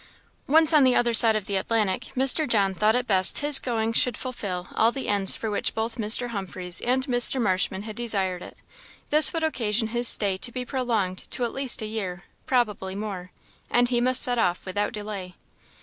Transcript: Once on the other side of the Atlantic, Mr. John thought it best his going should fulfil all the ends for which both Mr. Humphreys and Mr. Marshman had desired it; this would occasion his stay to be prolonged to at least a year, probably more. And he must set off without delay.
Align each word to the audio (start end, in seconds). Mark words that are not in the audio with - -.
Once 0.47 0.73
on 0.73 0.83
the 0.83 0.95
other 0.95 1.13
side 1.13 1.35
of 1.35 1.45
the 1.45 1.57
Atlantic, 1.57 2.05
Mr. 2.17 2.49
John 2.49 2.73
thought 2.73 2.95
it 2.95 3.05
best 3.05 3.37
his 3.37 3.59
going 3.59 3.93
should 3.93 4.17
fulfil 4.17 4.67
all 4.73 4.91
the 4.91 5.07
ends 5.07 5.35
for 5.35 5.51
which 5.51 5.75
both 5.75 5.99
Mr. 5.99 6.29
Humphreys 6.29 6.81
and 6.81 7.05
Mr. 7.05 7.39
Marshman 7.39 7.83
had 7.83 7.97
desired 7.97 8.41
it; 8.41 8.57
this 9.11 9.31
would 9.31 9.43
occasion 9.43 9.89
his 9.89 10.07
stay 10.07 10.37
to 10.37 10.51
be 10.51 10.65
prolonged 10.65 11.29
to 11.29 11.43
at 11.43 11.53
least 11.53 11.83
a 11.83 11.85
year, 11.85 12.23
probably 12.47 12.95
more. 12.95 13.31
And 13.69 13.89
he 13.89 14.01
must 14.01 14.23
set 14.23 14.39
off 14.39 14.65
without 14.65 14.91
delay. 14.91 15.35